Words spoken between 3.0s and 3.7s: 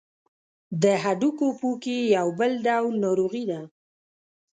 ناروغي ده.